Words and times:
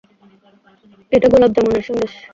এটা 1.11 1.27
গোলাপজামনের 1.31 1.83
সন্দেশ। 1.87 2.11